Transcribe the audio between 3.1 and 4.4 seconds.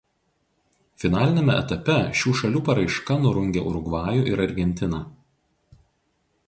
nurungė Urugvajų